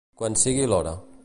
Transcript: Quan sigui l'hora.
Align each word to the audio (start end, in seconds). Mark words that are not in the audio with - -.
Quan 0.21 0.37
sigui 0.43 0.65
l'hora. 0.73 0.95